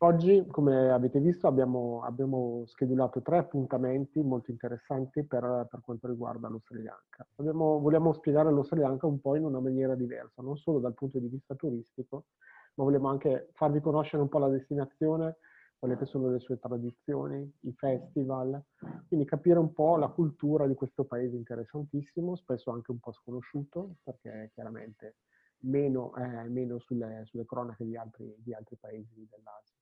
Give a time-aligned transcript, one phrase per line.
[0.00, 6.48] Oggi, come avete visto, abbiamo, abbiamo schedulato tre appuntamenti molto interessanti per, per quanto riguarda
[6.48, 7.26] lo Sri Lanka.
[7.36, 10.92] Abbiamo, vogliamo spiegare lo Sri Lanka un po' in una maniera diversa, non solo dal
[10.92, 12.26] punto di vista turistico,
[12.74, 15.38] ma vogliamo anche farvi conoscere un po' la destinazione,
[15.78, 18.62] quelle che sono le sue tradizioni, i festival,
[19.08, 23.96] quindi capire un po' la cultura di questo paese interessantissimo, spesso anche un po' sconosciuto,
[24.02, 25.16] perché chiaramente
[25.60, 29.75] meno, eh, meno sulle, sulle, cronache di altri, di altri paesi dell'Asia.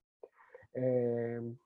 [0.77, 1.57] Eh,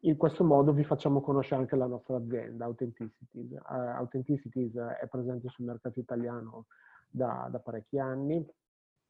[0.00, 3.50] in questo modo vi facciamo conoscere anche la nostra azienda, Authenticities.
[3.50, 6.66] Uh, Authenticities è presente sul mercato italiano
[7.08, 8.44] da, da parecchi anni.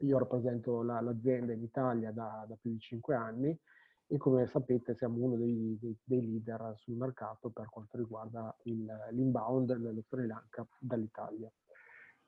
[0.00, 3.58] Io rappresento la, l'azienda in Italia da, da, più di cinque anni
[4.06, 9.74] e come sapete siamo uno dei, dei, dei leader sul mercato per quanto riguarda l'inbound
[9.74, 11.50] dello Sri Lanka dall'Italia.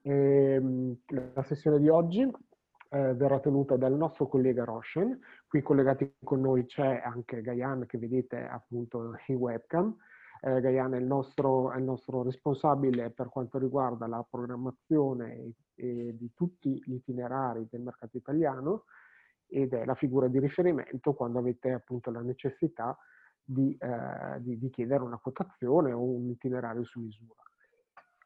[0.03, 0.99] Ehm,
[1.35, 2.29] la sessione di oggi
[2.91, 5.19] eh, verrà tenuta dal nostro collega Roshan.
[5.47, 9.97] Qui collegati con noi c'è anche Gaian che vedete appunto in webcam.
[10.41, 15.55] Eh, Gaian è il, nostro, è il, nostro, responsabile per quanto riguarda la programmazione e,
[15.75, 18.85] e di tutti gli itinerari del mercato italiano
[19.49, 22.97] ed è la figura di riferimento quando avete appunto la necessità
[23.43, 27.43] di, eh, di, di chiedere una quotazione o un itinerario su misura.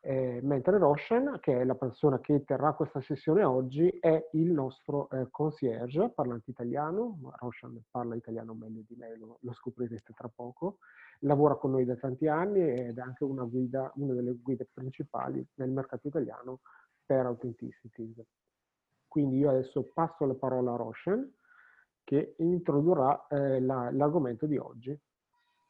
[0.04, 5.08] Eh, mentre Roshan, che è la persona che terrà questa sessione oggi, è il nostro
[5.10, 7.20] eh, concierge parlante italiano.
[7.38, 10.78] Roshan parla italiano meglio di me, lo, lo, scoprirete tra poco.
[11.20, 15.46] Lavora con noi da tanti anni ed è anche una, guida, una delle guide principali
[15.54, 16.62] nel mercato italiano
[17.06, 18.24] per Authenticities.
[19.06, 21.32] Quindi io adesso passo la parola a Roshan
[22.02, 24.98] che introdurrà eh, la, l'argomento di oggi.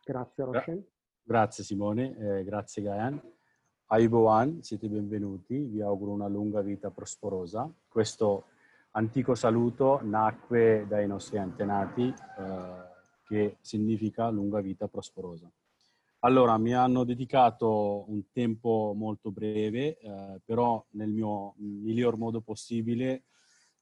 [0.03, 0.83] Grazie Roshan.
[1.23, 3.21] Grazie Simone, eh, grazie Gayan.
[3.93, 7.71] Aiboan, siete benvenuti, vi auguro una lunga vita prosporosa.
[7.87, 8.45] Questo
[8.93, 12.15] antico saluto nacque dai nostri antenati, eh,
[13.23, 15.47] che significa lunga vita prosporosa.
[16.21, 23.25] Allora, mi hanno dedicato un tempo molto breve, eh, però nel mio miglior modo possibile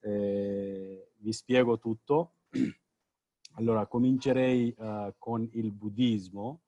[0.01, 2.33] eh, vi spiego tutto.
[3.55, 6.63] Allora, comincerei eh, con il buddismo.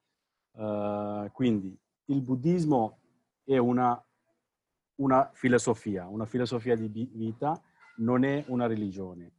[0.55, 2.99] Eh, quindi, il buddismo
[3.43, 4.01] è una,
[4.95, 7.61] una filosofia, una filosofia di vita,
[7.97, 9.33] non è una religione,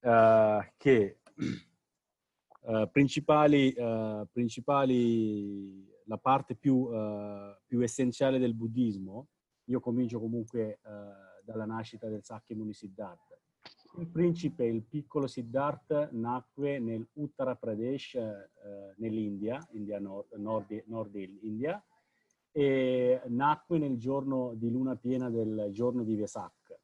[0.00, 1.18] uh, che
[2.60, 6.88] uh, principali, uh, principali, la parte più,
[7.66, 9.26] più, essenziale del buddismo,
[9.64, 10.78] io comincio comunque
[11.42, 13.36] dalla nascita del Sakyamuni Siddhartha.
[13.98, 18.16] Il principe, il piccolo Siddhartha, nacque nell'Uttar Pradesh,
[18.98, 21.84] nell'India, India nord, nord, nord India,
[22.58, 26.78] e nacque nel giorno di luna piena del giorno di Vesak.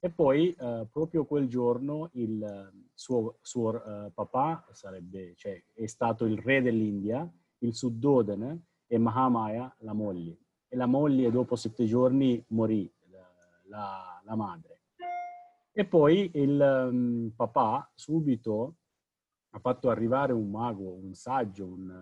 [0.00, 6.24] E poi eh, proprio quel giorno il suo, suo eh, papà sarebbe, cioè, è stato
[6.24, 10.38] il re dell'India, il Suddodana e Mahamaya, la moglie.
[10.68, 12.90] E la moglie dopo sette giorni morì,
[13.66, 14.84] la, la, madre.
[15.70, 18.76] E poi il um, papà subito
[19.50, 21.92] ha fatto arrivare un mago, un saggio, un,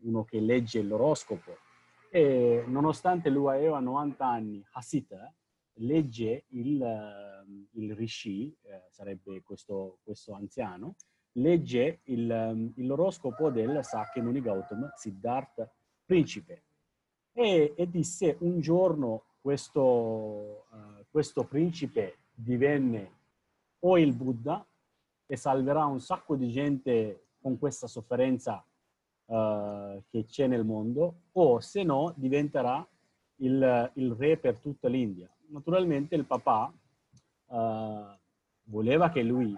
[0.00, 1.63] uno che legge l'oroscopo
[2.14, 5.34] e nonostante lui aveva 90 anni, Hasita
[5.78, 10.94] legge il, ehm, il Rishi, eh, sarebbe questo, questo, anziano,
[11.32, 15.68] legge il, ehm, l'oroscopo del Sakyamuni Gautama Siddhartha,
[16.04, 16.62] principe.
[17.32, 23.10] E, e, disse un giorno questo, uh, questo principe divenne
[23.80, 24.64] o il Buddha
[25.26, 28.64] e salverà un sacco di gente con questa sofferenza
[29.26, 32.86] uh, che c'è nel mondo o se no diventerà
[33.36, 35.30] il, il re per tutta l'India.
[35.48, 36.72] Naturalmente il papà
[37.46, 37.56] uh,
[38.64, 39.54] voleva che lui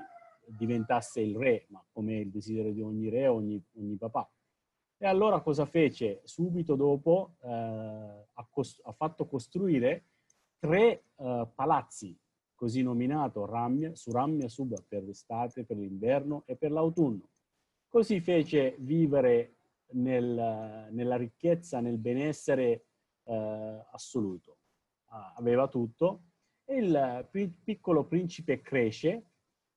[0.47, 4.29] diventasse il re, ma come il desiderio di ogni re, ogni, ogni papà.
[4.99, 6.23] E allora cosa fece?
[6.25, 10.05] Subito dopo uh, ha, ha, fatto costruire
[10.59, 12.19] tre palazzi,
[12.55, 17.29] così nominato Ramya, Suramya Subha per l'estate, per l'inverno e per l'autunno.
[17.89, 19.56] Così fece vivere
[19.93, 22.87] nel, nella ricchezza, nel benessere
[23.25, 24.59] eh, assoluto.
[25.37, 26.23] Aveva tutto.
[26.67, 27.29] Il
[27.63, 29.25] piccolo principe cresce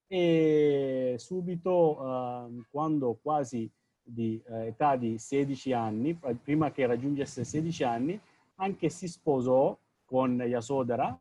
[0.07, 3.71] e subito, eh, quando quasi
[4.01, 8.19] di eh, età di 16 anni, prima che raggiungesse 16 anni,
[8.55, 11.17] anche si sposò con Yasodhara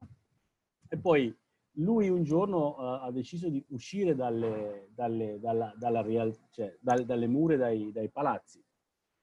[0.89, 1.37] e poi
[1.73, 7.05] lui un giorno uh, ha deciso di uscire dalle, dalle, dalla, dalla real, cioè, dal,
[7.05, 8.61] dalle mura dai, dai palazzi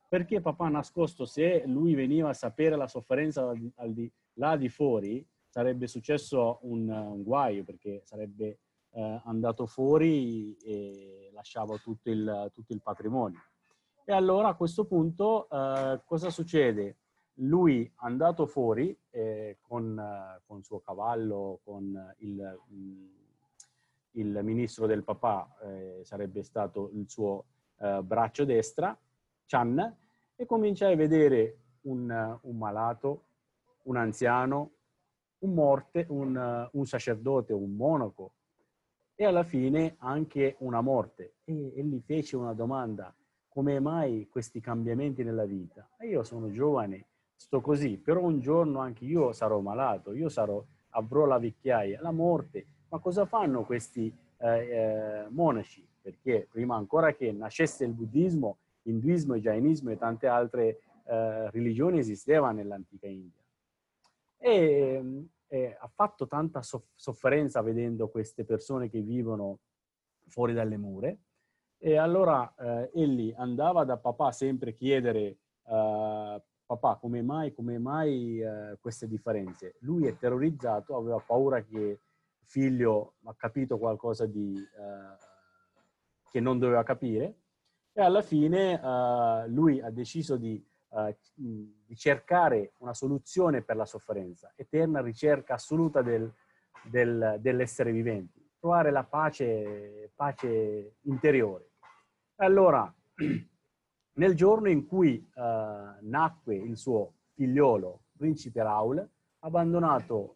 [0.07, 5.25] perché papà nascosto se lui veniva a sapere la sofferenza al di, là di fuori
[5.47, 8.59] sarebbe successo un, un guaio perché sarebbe
[8.91, 13.39] eh, andato fuori e lasciava tutto il, tutto il, patrimonio.
[14.03, 16.97] E allora a questo punto eh, cosa succede?
[17.39, 20.01] Lui andato fuori eh, con,
[20.45, 23.05] con suo cavallo, con il, mm,
[24.11, 27.45] il ministro del papà, eh, sarebbe stato il suo
[27.79, 28.97] eh, braccio destra,
[29.45, 29.97] Chan,
[30.35, 33.23] e comincia a vedere un, un malato,
[33.83, 34.71] un anziano,
[35.39, 38.33] un morte, un, un sacerdote, un monaco,
[39.15, 41.35] e alla fine anche una morte.
[41.45, 43.13] E, e gli fece una domanda,
[43.47, 45.87] come mai questi cambiamenti nella vita?
[45.97, 47.05] E io sono giovane,
[47.35, 52.11] sto così, però un giorno anche io sarò malato, io sarò, avrò la vecchiaia, la
[52.11, 52.65] morte.
[52.89, 55.87] Ma cosa fanno questi eh, eh, monaci?
[56.01, 62.57] Perché prima ancora che nascesse il buddismo, induismo, jainismo e tante altre eh, religioni esistevano
[62.57, 63.41] nell'antica India.
[64.37, 69.59] E eh, ha fatto tanta sofferenza vedendo queste persone che vivono
[70.27, 71.13] fuori dalle mura.
[71.77, 77.77] E allora eh, egli andava da papà sempre a chiedere, uh, papà, come mai, come
[77.77, 79.75] mai uh, queste differenze?
[79.79, 81.99] Lui è terrorizzato, aveva paura che
[82.41, 87.35] figlio ha capito qualcosa di, uh, che non doveva capire
[87.97, 88.79] e alla fine
[89.47, 90.61] lui ha deciso di
[90.95, 96.31] eh, di cercare una soluzione per la sofferenza, eterna ricerca assoluta del,
[96.83, 101.71] del, dell'essere viventi, trovare la pace, pace interiore.
[102.37, 102.91] Allora,
[104.13, 105.41] nel giorno in cui uh,
[105.99, 109.07] nacque il suo figliolo, principe Raul, ha
[109.39, 110.35] abbandonato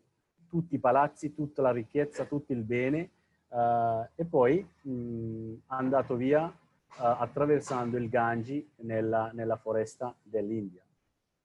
[0.49, 3.09] tutti i palazzi, tutta la ricchezza, tutto il bene
[3.47, 10.83] uh, e poi mh, è andato via uh, attraversando il Gangi nella, nella foresta dell'India.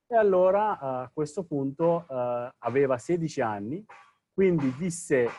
[0.07, 3.85] E allora uh, a questo punto uh, aveva 16 anni,
[4.33, 5.29] quindi visse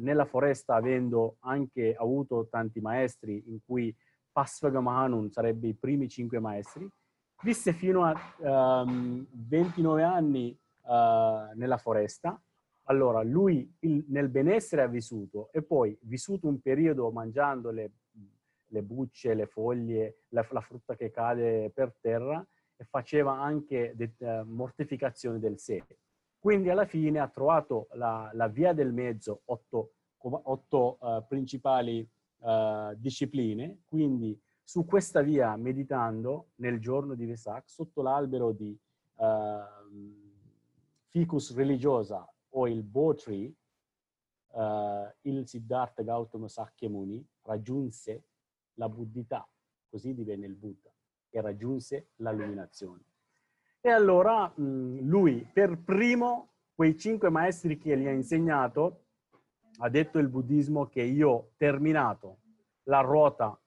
[0.00, 3.94] nella foresta avendo anche avuto tanti maestri, in cui
[4.30, 6.86] Pasvaga Mahanun sarebbe i primi cinque maestri,
[7.42, 10.54] visse fino a um, 29 anni
[11.54, 12.38] nella foresta,
[12.86, 17.90] allora, lui il, nel benessere ha vissuto e poi vissuto un periodo mangiando le
[18.74, 22.44] le bucce, le foglie, la, la frutta che cade per terra
[22.76, 25.84] e faceva anche de, uh, mortificazione del sé.
[26.38, 32.06] Quindi alla fine ha trovato la, la via del mezzo, otto, otto uh, principali
[32.40, 38.76] uh, discipline, quindi su questa via meditando nel giorno di Vesak, sotto l'albero di
[41.06, 43.54] ficus religiosa o il Bo Tree,
[45.20, 48.24] il Siddhartha Gautama Sakyamuni raggiunse
[48.74, 49.46] la buddhità,
[49.88, 50.90] così divenne il Buddha,
[51.30, 53.02] e raggiunse l'illuminazione.
[53.80, 59.02] E allora mh, lui per primo, quei cinque maestri che gli ha insegnato,
[59.78, 62.38] ha detto il buddismo che io terminato
[62.84, 63.58] la ruota,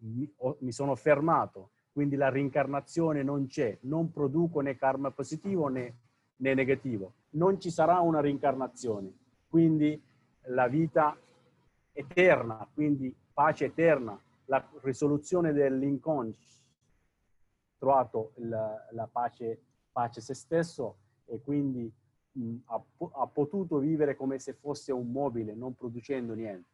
[0.00, 5.96] mi, mi sono fermato, quindi la reincarnazione non c'è, non produco né karma positivo né,
[6.36, 9.12] né negativo, non ci sarà una reincarnazione,
[9.48, 10.00] quindi
[10.46, 11.16] la vita
[11.92, 14.18] eterna, quindi pace eterna,
[14.52, 16.60] la risoluzione dell'inconscio,
[17.78, 21.90] trovato la, la pace, pace se stesso e quindi
[22.32, 22.84] mh, ha,
[23.14, 26.68] ha, potuto vivere come se fosse un mobile, non producendo niente.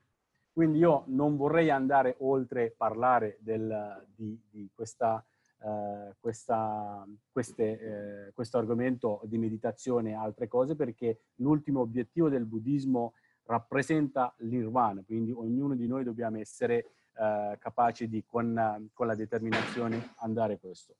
[0.52, 5.24] Quindi io non vorrei andare oltre parlare del, di, di questa,
[5.60, 12.44] uh, questa, queste, uh, questo argomento di meditazione e altre cose perché l'ultimo obiettivo del
[12.44, 13.12] buddismo
[13.44, 20.12] rappresenta l'irvana, quindi ognuno di noi dobbiamo essere eh, capaci di con, con, la determinazione
[20.18, 20.94] andare questo,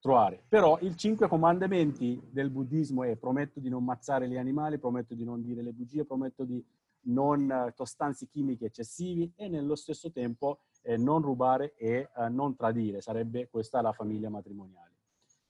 [0.00, 0.42] trovare.
[0.48, 5.24] Però i cinque comandamenti del buddismo è prometto di non mazzare gli animali, prometto di
[5.24, 6.64] non dire le bugie, prometto di
[7.02, 12.56] non uh, tostanze chimiche eccessivi e nello stesso tempo eh, non rubare e uh, non
[12.56, 14.96] tradire, sarebbe questa la famiglia matrimoniale.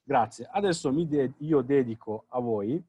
[0.02, 0.48] Grazie.
[0.50, 2.82] Adesso de io dedico a voi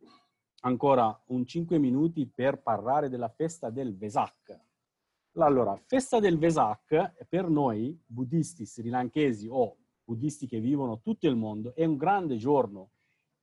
[0.62, 4.68] ancora un 5 minuti per parlare della festa del Vesak.
[5.42, 11.74] Allora, festa del Vesak per noi buddisti srilankesi o buddisti che vivono tutto il mondo
[11.76, 12.90] è un grande giorno.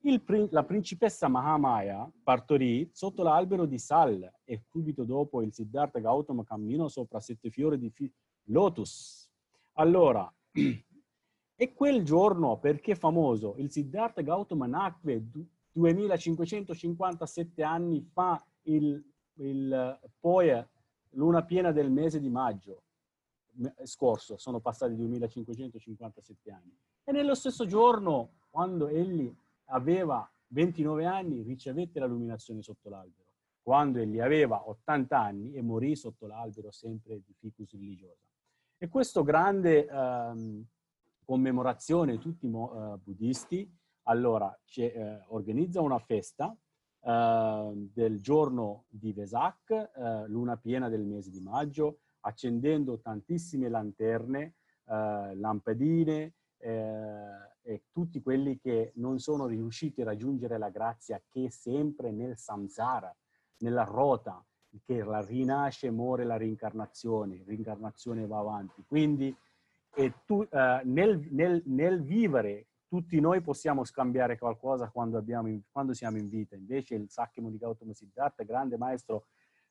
[0.00, 6.44] Il, la principessa Mahamaya partorì sotto l'albero di Sal e subito dopo il Siddhartha Gautama
[6.44, 8.12] camminò sopra sette fiori di fi
[8.48, 9.30] lotus.
[9.78, 10.30] Allora,
[11.56, 13.54] e quel giorno, perché famoso?
[13.56, 15.24] Il Siddhartha Gautama nacque
[15.72, 19.02] 2557 anni fa, il,
[19.38, 20.50] il, poi
[21.10, 22.82] luna piena del mese di maggio
[23.84, 26.76] scorso, sono passati 2557 anni.
[27.04, 29.34] E nello stesso giorno, quando egli
[29.66, 33.24] aveva 29 anni, ricevette l'illuminazione sotto l'albero.
[33.66, 38.24] quando egli aveva 80 anni e morì sotto l'albero sempre di ficus religiosa.
[38.78, 40.64] E questo grande ehm,
[41.24, 43.68] commemorazione, tutti i uh, buddisti,
[44.04, 46.56] allora eh, organizza una festa
[47.06, 54.54] eh, del giorno di Vesak, eh, luna piena del mese di maggio, accendendo tantissime lanterne,
[54.86, 61.48] eh, lampadine eh, e tutti quelli che non sono riusciti a raggiungere la grazia che
[61.48, 63.14] sempre nel samsara,
[63.58, 64.44] nella rota,
[64.84, 68.82] che la rinasce, muore la rincarnazione, rincarnazione va avanti.
[68.84, 69.34] Quindi
[70.26, 76.18] tu, eh, nel, nel, nel, vivere tutti noi possiamo scambiare qualcosa quando, abbiamo, quando siamo
[76.18, 76.54] in vita.
[76.56, 79.26] Invece il Sakya Gautama Siddhartha, grande maestro,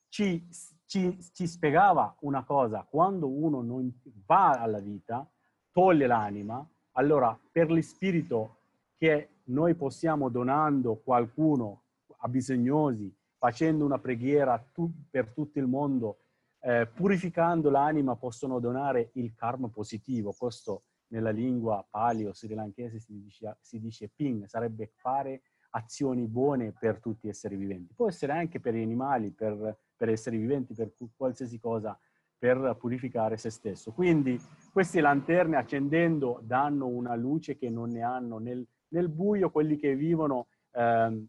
[0.08, 0.46] ci,
[0.84, 3.92] ci, ci, spiegava una cosa, quando uno non
[4.24, 5.28] va alla vita,
[5.72, 8.58] toglie l'anima, allora per l'spirito
[8.96, 11.82] che noi possiamo donando qualcuno
[12.18, 16.18] a bisognosi, facendo una preghiera tu, per tutto il mondo,
[16.60, 20.32] eh, purificando l'anima, possono donare il karma positivo.
[20.32, 26.72] Questo nella lingua palio sri lankese si dice, si dice ping, sarebbe fare azioni buone
[26.72, 27.94] per tutti gli esseri viventi.
[27.94, 31.98] Può essere anche per gli animali, per, per esseri viventi, per qualsiasi cosa,
[32.38, 33.92] per purificare se stesso.
[33.92, 34.40] Quindi
[34.72, 39.94] queste lanterne accendendo danno una luce che non ne hanno nel, nel buio, quelli che
[39.94, 41.26] vivono eh,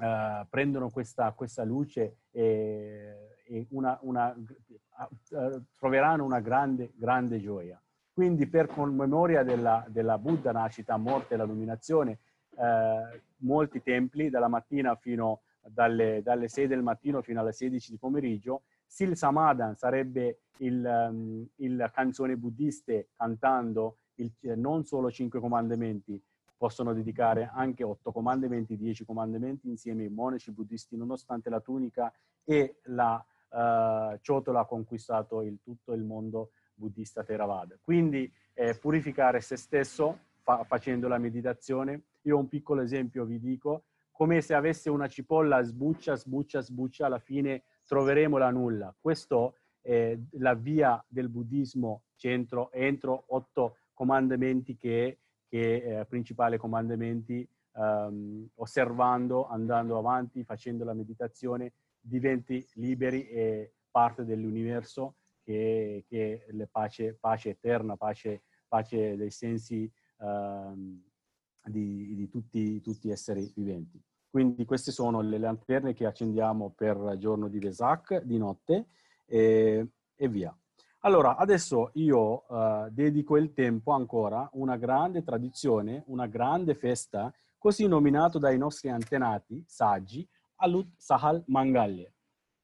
[0.00, 7.80] eh, prendono questa, questa luce e, e una, una, uh, troveranno una grande, grande gioia.
[8.18, 12.18] Quindi per commemoria della, della Buddha, nascita, morte e illuminazione,
[12.56, 17.96] eh, molti templi, dalla mattina fino dalle, dalle 6 del mattino fino alle 16 di
[17.96, 26.20] pomeriggio, Sil Samadhan sarebbe il, um, il canzone buddiste cantando il, non solo cinque comandamenti,
[26.56, 32.80] possono dedicare anche otto comandamenti, dieci comandamenti insieme ai monaci buddisti, nonostante la tunica e
[32.86, 37.76] la uh, ciotola ha conquistato il, tutto il mondo buddista Theravada.
[37.80, 42.04] Quindi eh, purificare se stesso fa, facendo la meditazione.
[42.22, 47.18] Io un piccolo esempio, vi dico, come se avesse una cipolla, sbuccia, sbuccia, sbuccia, alla
[47.18, 48.94] fine troveremo la nulla.
[48.98, 55.18] Questo è la via del buddismo centro, entro otto comandamenti che,
[55.48, 64.24] che eh, principali comandamenti, um, osservando, andando avanti, facendo la meditazione, diventi liberi e parte
[64.24, 65.14] dell'universo
[65.48, 71.02] che, che è pace, pace eterna, pace, pace dei sensi uh,
[71.64, 73.98] di, di tutti, tutti, esseri viventi.
[74.28, 78.88] Quindi queste sono le lanterne che accendiamo per giorno di Vesak, di notte,
[79.24, 80.54] e, e via.
[81.00, 87.32] Allora, adesso io uh, dedico il tempo ancora a una grande tradizione, una grande festa,
[87.56, 92.12] così nominato dai nostri antenati saggi, Alut Sahal Mangalye.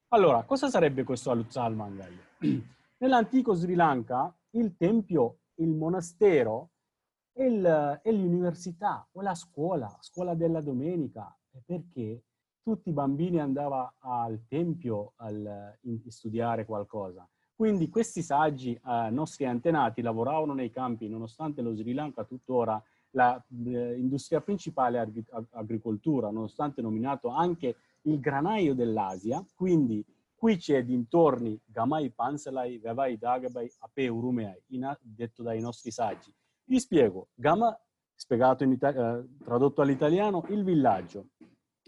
[0.09, 2.33] Allora, cosa sarebbe questo Alut Sahal Mangalye?
[2.97, 6.71] Nell'antico Sri Lanka il tempio, il monastero
[7.33, 12.23] e, l'università o la scuola, scuola della domenica, perché
[12.61, 15.29] tutti i bambini andavano al tempio a
[16.07, 17.27] studiare qualcosa.
[17.53, 22.81] Quindi questi saggi, eh, nostri antenati, lavoravano nei campi, nonostante lo Sri Lanka tuttora
[23.47, 25.07] l'industria principale è
[25.51, 30.05] agricoltura, nonostante nominato anche il granaio dell'Asia, quindi
[30.45, 34.61] Qui c'è dintorni Gamai Pansalai, Vevai Dagabai, Ape Urumeai,
[35.01, 36.31] detto dai nostri saggi.
[36.65, 37.29] Vi spiego.
[37.33, 37.75] Gama,
[38.13, 41.29] spiegato in Ita- eh, tradotto all'italiano, il villaggio.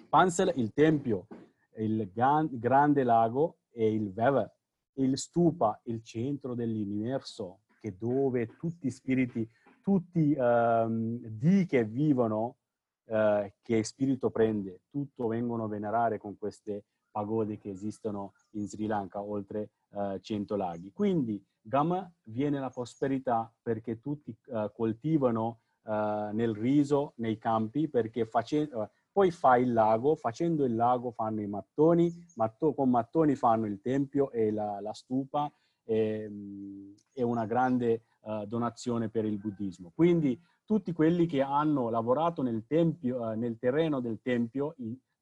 [0.10, 1.28] Pansel, il tempio,
[1.76, 4.52] il gan- grande lago e il Veva,
[4.94, 9.48] il stupa, il centro dell'universo, che dove tutti spiriti,
[9.84, 12.58] tutti um, di che vivono,
[13.06, 16.86] uh, che spirito prende, tutto vengono a venerare con queste
[17.18, 20.92] pagode che esistono in Sri Lanka, oltre uh, 100 laghi.
[20.92, 28.28] Quindi Gama viene la prosperità perché tutti uh, coltivano uh, nel riso, nei campi, perché
[28.28, 33.66] facendo, poi fa il lago, facendo il lago fanno i mattoni, matto, con mattoni fanno
[33.66, 35.52] il tempio e la, la stupa,
[35.86, 38.04] e, um, è una grande
[38.46, 39.94] donazione per il buddismo.
[39.96, 44.76] Quindi tutti quelli che hanno lavorato nel, tempio, nel terreno del tempio,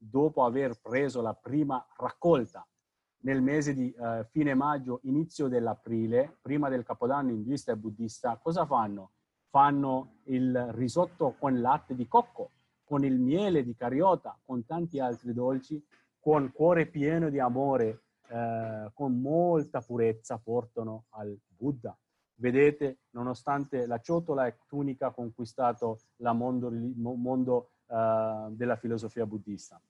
[0.09, 2.65] dopo aver preso la prima raccolta
[3.25, 8.65] nel mese di uh, fine maggio, inizio dell'aprile, prima del capodanno induista e buddista, cosa
[8.65, 9.11] fanno?
[9.49, 12.51] Fanno il risotto con latte di cocco,
[12.83, 15.83] con il miele di cariota, con tanti altri dolci,
[16.19, 21.97] con cuore pieno di amore, uh, con molta purezza portano al Buddha.
[22.35, 29.81] Vedete, nonostante la ciotola e tunica conquistato il mondo, mondo uh, della filosofia buddista.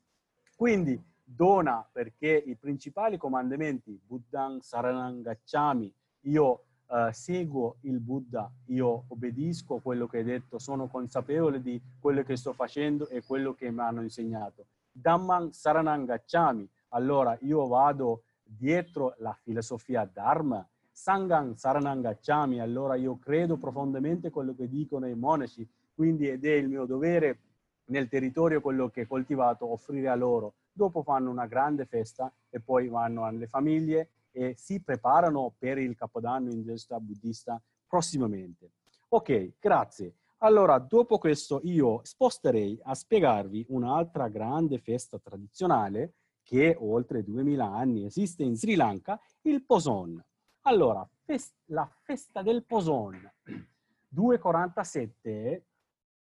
[0.56, 9.04] Quindi dona perché i principali comandamenti, Buddhang Saranang Gacchami, io uh, seguo il Buddha, io
[9.10, 13.54] obbedisco a quello che hai detto, sono consapevole di quello che sto facendo e quello
[13.54, 14.68] che mi hanno insegnato.
[14.94, 23.18] Dhammang Saranang Gacchami, allora io vado dietro la filosofia Dharma, Sangang Saranang Gacchami, allora io
[23.18, 27.40] credo profondamente quello che dicono i monaci, quindi ed è il mio dovere
[27.86, 30.56] nel territorio quello che è coltivato offrire a loro.
[30.72, 35.96] Dopo fanno una grande festa e poi vanno alle famiglie e si preparano per il
[35.96, 38.72] Capodanno induista buddista prossimamente.
[39.10, 40.16] Ok, grazie.
[40.40, 48.06] Allora, dopo questo io sposterei a spiegarvi un'altra grande festa tradizionale che oltre 2000 anni
[48.06, 50.24] esiste in Sri Lanka, il Poson.
[50.62, 53.18] Allora, fest la festa del Poson,
[54.10, 55.66] 247,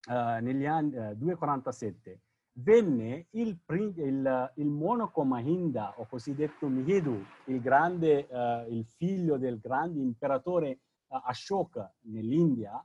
[0.08, 2.20] uh, negli anni uh, 247,
[2.54, 9.58] venne il, il, il, monaco Mahinda, o cosiddetto Mihidu, il, grande, uh, il figlio del
[9.58, 12.84] grande imperatore uh, Ashoka nell'India,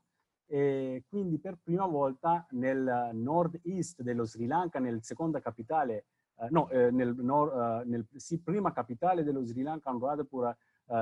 [0.50, 6.06] e quindi per prima volta nel nord-est dello Sri Lanka, nel seconda capitale,
[6.36, 10.56] uh, no, eh, nel, nord, nel sì, prima capitale dello Sri Lanka, Anuradhapura,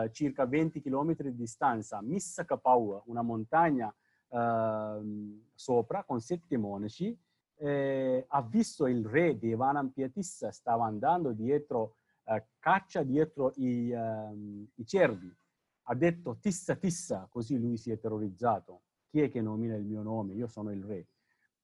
[0.10, 3.94] circa 20 km di distanza, Missakapau, una montagna
[4.36, 7.18] ehm, sopra con sette monaci,
[7.58, 14.68] eh, ha visto il re di Vanampiatissa stava andando dietro, eh, caccia dietro i, um,
[14.76, 15.34] i, cervi.
[15.88, 18.82] Ha detto tissa tissa, così lui si è terrorizzato.
[19.10, 20.34] Chi è che nomina il mio nome?
[20.34, 21.08] Io sono il re.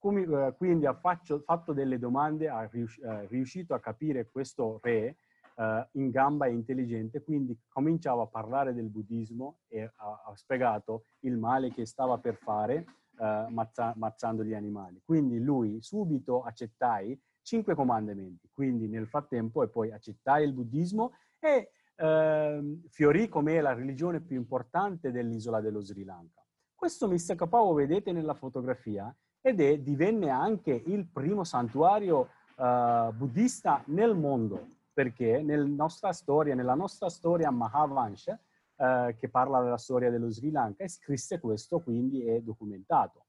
[0.03, 5.17] Eh, quindi ha faccio, fatto delle domande, ha eh, riuscito a capire questo re
[5.55, 11.05] eh, in gamba e intelligente, quindi cominciava a parlare del buddismo e ha, ha spiegato
[11.21, 12.85] il male che stava per fare
[13.19, 15.01] eh, mazza, mazzando gli animali.
[15.03, 21.71] Quindi lui subito accettai cinque comandamenti, quindi nel frattempo e poi accettai il buddismo e
[21.95, 26.43] eh, fiorì come la religione più importante dell'isola dello Sri Lanka.
[26.73, 34.15] Questo Missakapao vedete nella fotografia ed è, divenne anche il primo santuario uh, buddista nel
[34.15, 34.67] mondo,
[35.01, 38.39] perché nel nostra storia, nella nostra storia Mahavansha,
[38.75, 43.25] eh, che parla della storia dello Sri Lanka e scrisse questo, quindi è documentato.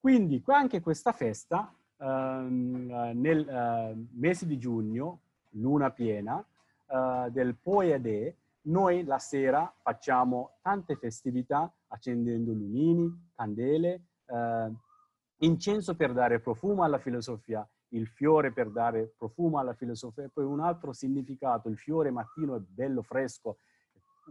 [0.00, 6.44] Quindi anche questa festa, ehm, nel eh, mese di giugno, luna piena,
[6.86, 14.72] eh, del Poyade, noi la sera facciamo tante festività accendendo lumini, candele, eh,
[15.38, 20.60] incenso per dare profumo alla filosofia, il fiore per dare profumo alla filosofia, poi un
[20.60, 23.58] altro significato, il fiore mattino è bello fresco,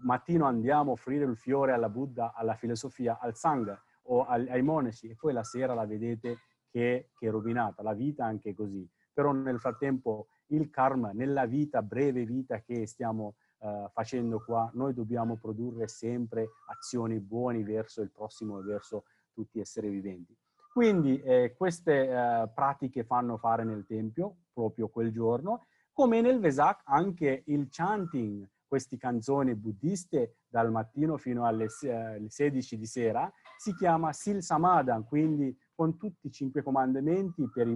[0.02, 5.10] mattino andiamo a offrire il fiore alla Buddha, alla filosofia, al Sangha o ai, monaci
[5.10, 8.88] e poi la sera la vedete che, che, è rovinata, la vita anche così.
[9.14, 14.94] Però nel frattempo il karma, nella vita, breve vita che stiamo uh, facendo qua, noi
[14.94, 20.36] dobbiamo produrre sempre azioni buone verso il prossimo e verso tutti gli esseri viventi.
[20.74, 26.82] Quindi eh, queste eh, pratiche fanno fare nel Tempio, proprio quel giorno, come nel Vesak
[26.86, 34.12] anche il chanting, queste canzoni buddiste dal mattino fino alle 16 di sera, si chiama
[34.18, 37.68] Sil Samadhan, quindi con tutti i cinque comandamenti per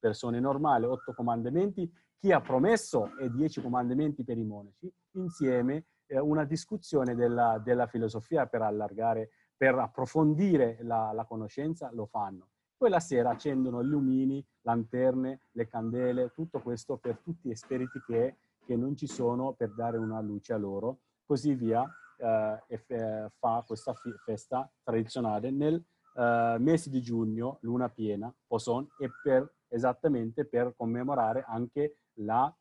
[0.00, 6.18] persone normali, otto comandamenti, chi ha promesso e dieci comandamenti per i monaci, insieme eh,
[6.18, 12.48] una discussione della, della, filosofia per allargare, per approfondire la, la conoscenza, lo fanno.
[12.78, 18.36] Poi la sera accendono lumini, lanterne, le candele, tutto questo per tutti gli spiriti che
[18.68, 23.64] che non ci sono per dare una luce a loro, così via, eh, e fa
[23.66, 25.82] questa festa tradizionale nel
[26.14, 32.54] eh, mese di giugno, luna piena, Poson, e per, esattamente per commemorare anche la,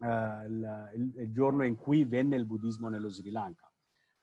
[0.00, 3.72] eh, la, il, il, giorno in cui venne il buddismo nello Sri Lanka.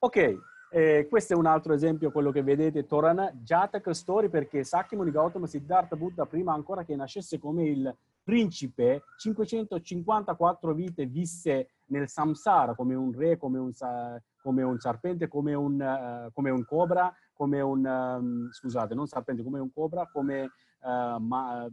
[0.03, 0.37] Ok,
[0.75, 5.47] eh, questo è un altro esempio, quello che vedete, Torana Jataka Story, perché Sakyamuni Gautama
[5.47, 12.93] Siddhartha Buddha, prima ancora che nascesse come il principe, 554 vite visse nel samsara come
[12.93, 13.71] un re, come un,
[14.41, 19.43] come un serpente, come un, uh, come un cobra, come un, um, scusate, non serpente,
[19.43, 20.41] come un cobra, come
[20.81, 21.71] uh, ma, uh,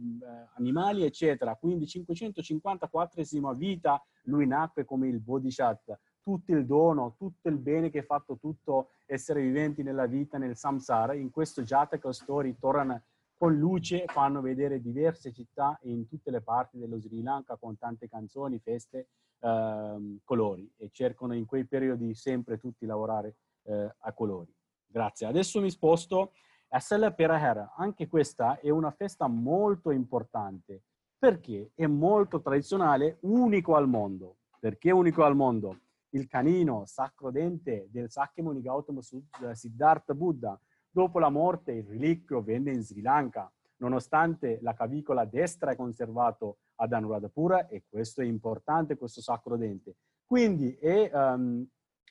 [0.55, 1.55] animali, eccetera.
[1.55, 5.99] Quindi 554esima vita lui nacque come il Bodhisattva.
[6.23, 10.55] Tutto il dono, tutto il bene che ha fatto tutto essere viventi nella vita, nel
[10.55, 13.01] samsara, in questo Jataka Story torna
[13.37, 18.07] con luce fanno vedere diverse città in tutte le parti dello Sri Lanka con tante
[18.07, 19.07] canzoni, feste,
[19.41, 24.53] ehm, colori e cercano in quei periodi sempre tutti lavorare eh, a colori.
[24.87, 25.27] Grazie.
[25.27, 26.31] Adesso mi sposto
[26.69, 27.73] a Sella Perahera.
[27.75, 30.83] Anche questa è una festa molto importante
[31.17, 34.37] perché è molto tradizionale, unico al mondo.
[34.59, 35.79] Perché unico al mondo?
[36.13, 42.83] Il canino sacrodente del Sakyamuni Gautama Siddhartha Buddha, dopo la morte il reliquio venne in
[42.83, 49.21] Sri Lanka, nonostante la cavicola destra è conservato ad Anuradhapura e questo è importante, questo
[49.21, 49.95] sacro dente.
[50.23, 51.67] Quindi è, um,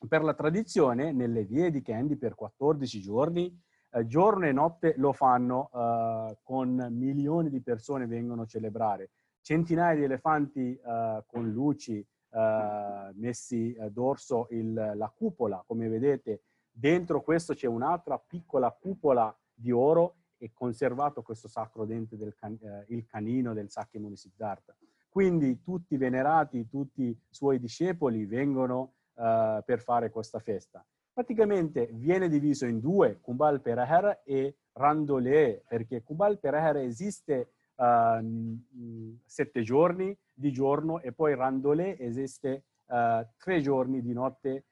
[0.08, 3.56] per la tradizione nelle vie di Candy per 14 giorni,
[3.90, 9.10] eh, giorno e notte lo fanno uh, con milioni di persone vengono a celebrare.
[9.42, 12.04] Centinaia di elefanti uh, con luci
[13.14, 16.42] messi dorso il, la cupola, come vedete
[16.72, 22.58] dentro questo c'è un'altra piccola cupola di oro e conservato questo sacro dente del can,
[22.88, 24.74] il canino del Sakyamuni Siddhartha.
[25.08, 30.84] Quindi tutti i venerati, tutti i suoi discepoli vengono uh, per fare questa festa.
[31.12, 39.62] Praticamente viene diviso in due, Kumbal Perahar e Randole, perché Kumbal Perahar esiste uh, sette
[39.62, 44.64] giorni di giorno e poi Randole esiste uh, tre giorni di notte,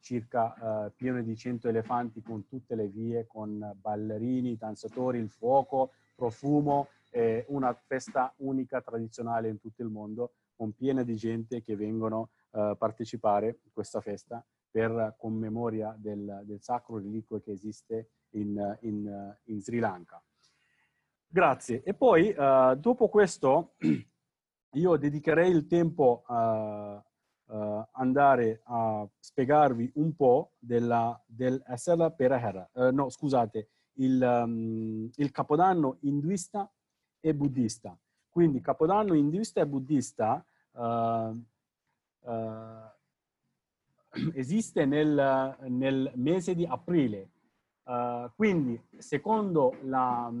[0.00, 6.88] circa pieno di 100 elefanti con tutte le vie, con ballerini, danzatori, il fuoco, profumo,
[7.08, 12.30] è una festa unica, tradizionale in tutto il mondo, con piena di gente che vengono
[12.50, 14.44] a uh, partecipare a questa festa
[14.74, 20.20] per commemoria del, del sacro reliquio che esiste in, in, in, Sri Lanka.
[21.34, 21.82] Grazie.
[21.82, 23.74] E poi, uh, dopo questo,
[24.74, 27.04] io dedicherei il tempo a
[27.46, 35.10] uh, andare a spiegarvi un po' della, del Asala Perahera, uh, no scusate, il, um,
[35.12, 36.72] il capodanno induista
[37.18, 37.98] e buddista.
[38.28, 40.46] Quindi Capodanno induista e buddista
[44.34, 47.30] esiste nel, nel, mese di aprile.
[47.84, 50.32] Uh, quindi, secondo, la,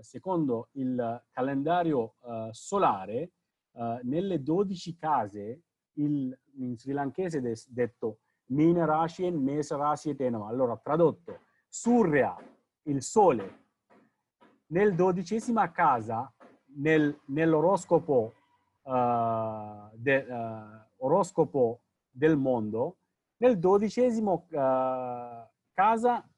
[0.00, 2.14] secondo, il calendario
[2.50, 3.32] solare,
[4.02, 5.62] nelle 12 case,
[5.94, 10.48] il, in sri lankese è detto Mina Rashi e Mesa Rashi e Tenama.
[10.48, 12.36] Allora, tradotto, Surya,
[12.84, 13.62] il sole,
[14.66, 16.32] nel dodicesima casa,
[16.76, 18.34] nel, nell'oroscopo,
[18.82, 20.26] uh, de,
[20.98, 21.72] uh,
[22.10, 22.98] del mondo,
[23.38, 26.28] nel dodicesimo uh, casa,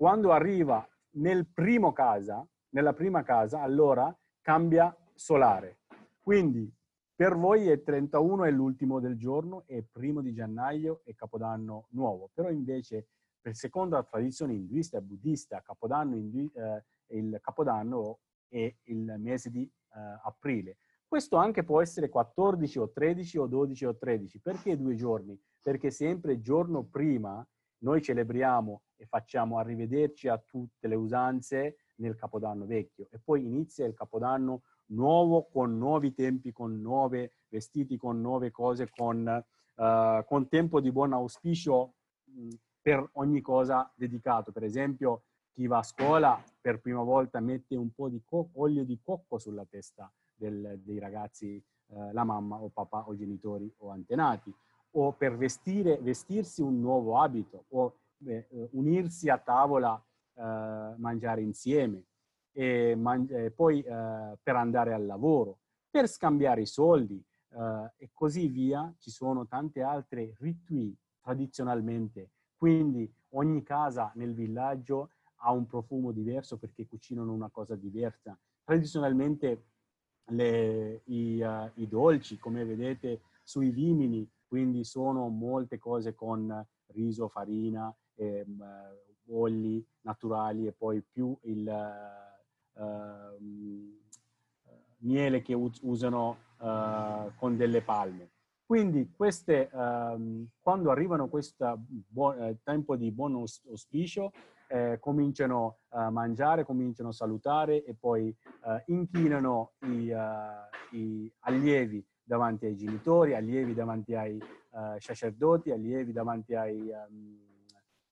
[0.00, 4.10] quando arriva nel primo casa, nella prima casa, allora
[4.40, 5.80] cambia solare.
[6.18, 6.74] Quindi
[7.14, 12.30] per voi è 31 è l'ultimo del giorno, è primo di gennaio e Capodanno nuovo.
[12.32, 13.08] Però invece,
[13.42, 19.70] per secondo la tradizione induista e buddista, Capodanno eh, il Capodanno è il mese di
[19.90, 20.78] uh, aprile.
[21.06, 24.40] Questo anche può essere 14 o 13 o 12 o 13.
[24.40, 25.38] Perché due giorni?
[25.62, 27.46] Perché sempre giorno prima
[27.80, 33.86] noi celebriamo e facciamo arrivederci a tutte le usanze nel Capodanno vecchio e poi inizia
[33.86, 39.44] il Capodanno nuovo con nuovi tempi, con nuove vestiti, con nuove cose, con,
[39.76, 42.48] uh, con tempo di buon auspicio mh,
[42.80, 44.52] per ogni cosa dedicato.
[44.52, 48.22] Per esempio, chi va a scuola per prima volta mette un po' di
[48.54, 53.72] olio di cocco sulla testa del, dei ragazzi, eh, la mamma o papà o genitori
[53.78, 54.54] o antenati,
[54.92, 57.94] o per vestire, vestirsi un nuovo abito o
[58.26, 60.02] eh, unirsi a tavola,
[60.34, 60.42] eh,
[60.96, 62.04] mangiare insieme,
[62.52, 68.48] e man- poi eh, per andare al lavoro, per scambiare i soldi eh, e così
[68.48, 68.92] via.
[68.98, 75.10] Ci sono tante altre ritui tradizionalmente, quindi ogni casa nel villaggio
[75.42, 78.36] ha un profumo diverso perché cucinano una cosa diversa.
[78.64, 79.64] Tradizionalmente
[80.30, 87.28] le, i, uh, i, dolci, come vedete, sui vimini, quindi sono molte cose con riso,
[87.28, 88.44] farina, eh,
[89.28, 91.72] olli naturali e poi più il
[92.72, 92.82] uh,
[94.98, 96.48] miele che usano
[97.36, 98.32] con delle palme.
[98.66, 104.32] Quindi queste, um, quando arrivano questo buon, tempo di buon auspicio,
[104.66, 112.04] eh, cominciano a mangiare, cominciano a salutare e poi eh, inchinano i, uh, i, allievi
[112.30, 117.36] davanti ai genitori, allievi davanti ai uh, sacerdoti, allievi davanti ai um,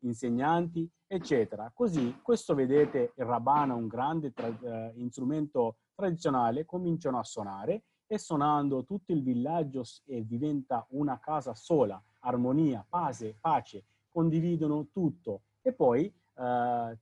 [0.00, 1.70] insegnanti, eccetera.
[1.72, 8.18] Così, questo vedete, il rabana, un grande tra, uh, strumento tradizionale, cominciano a suonare e
[8.18, 15.72] suonando tutto il villaggio e diventa una casa sola, armonia, pace, pace, condividono tutto e
[15.72, 16.98] poi uh,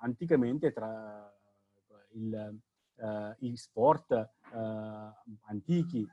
[0.00, 1.30] anticamente tra
[2.12, 2.58] il,
[2.94, 4.58] uh, i sport uh,
[5.46, 6.06] antichi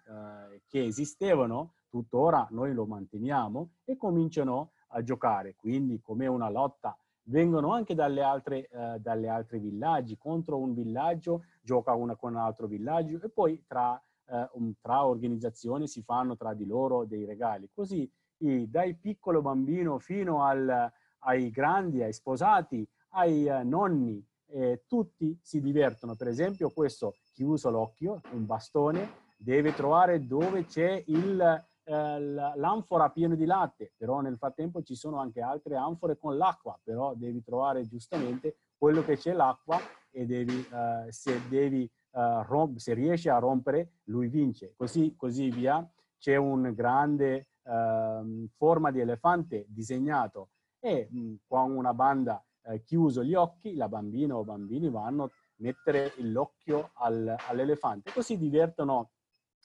[0.70, 5.56] che esistevano, tuttora noi lo manteniamo e cominciano a giocare.
[5.56, 11.44] Quindi come una lotta vengono anche dalle altre, uh, dalle altre villaggi, contro un villaggio
[11.62, 16.38] gioca una con un altro villaggio e poi tra, uh, un, tra organizzazioni si fanno
[16.38, 17.70] tra di loro dei regali.
[17.74, 24.84] Così i, dai piccolo bambino fino al, ai grandi, ai sposati, ai uh, nonni, eh,
[24.88, 26.16] tutti si divertono.
[26.16, 33.34] Per esempio questo chiuso l'occhio, un bastone, deve trovare dove c'è il eh, l'anfora piena
[33.34, 37.88] di latte, però nel frattempo ci sono anche altre anfore con l'acqua, però devi trovare
[37.88, 39.80] giustamente quello che c'è l'acqua
[40.12, 44.76] e devi, uh, se, devi, uh, romp- se riesci a rompere, lui vince.
[44.78, 45.88] Così, così via.
[46.20, 50.50] C'è un grande uh, forma di elefante disegnato
[50.80, 52.44] e mh, con una banda
[52.84, 58.12] chiuso gli occhi, la bambina o bambini vanno a mettere l'occhio al, all'elefante.
[58.14, 59.10] Così divertono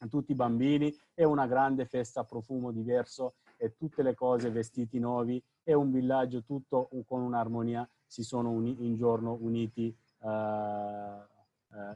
[0.08, 4.98] tutti i bambini, è una grande festa a profumo diverso e tutte le cose, vestiti
[4.98, 11.22] nuovi, è un villaggio tutto con un'armonia, si sono uni, in giorno uniti uh, uh,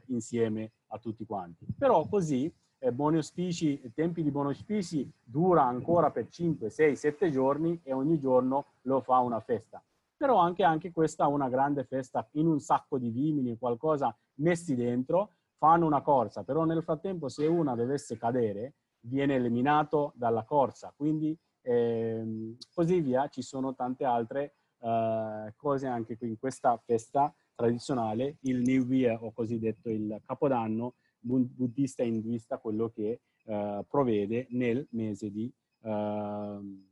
[0.07, 1.65] insieme a tutti quanti.
[1.77, 7.29] Però così eh, buoni auspici, tempi di buoni auspici dura ancora per 5, 6, 7
[7.29, 9.83] giorni e ogni giorno lo fa una festa.
[10.15, 14.75] Però anche, anche questa è una grande festa in un sacco di vimini, qualcosa messi
[14.75, 20.93] dentro, fanno una corsa, però nel frattempo se una dovesse cadere viene eliminato dalla corsa,
[20.95, 27.33] quindi ehm, così via, ci sono tante altre eh, cose anche qui in questa festa
[27.53, 34.47] tradizionale, il New Year o cosiddetto il Capodanno buddista e induista, quello che eh, provvede
[34.51, 35.51] nel mese di
[35.83, 36.87] ehm,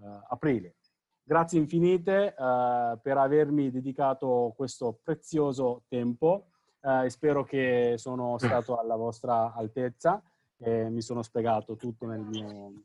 [0.00, 0.74] eh, aprile.
[1.22, 6.50] Grazie infinite eh, per avermi dedicato questo prezioso tempo.
[6.86, 10.22] Eh, spero che sono stato alla vostra altezza
[10.56, 12.84] e mi sono spiegato tutto nel mio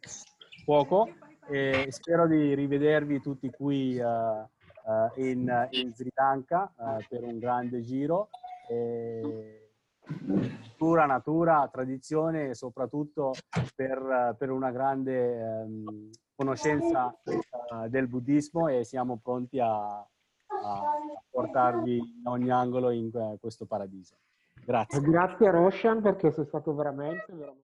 [0.63, 1.07] fuoco
[1.47, 7.37] e spero di rivedervi tutti qui uh, uh, in, in, Sri Lanka uh, per un
[7.37, 8.29] grande giro.
[8.67, 13.33] E cultura, natura, tradizione e soprattutto
[13.75, 17.15] per, per una grande um, conoscenza
[17.87, 20.05] del buddismo e siamo pronti a,
[20.63, 20.81] a
[21.29, 23.09] portarvi in ogni angolo in
[23.39, 24.15] questo paradiso.
[24.63, 25.01] Grazie.
[25.01, 27.69] Grazie Roshan perché sei stato veramente, veramente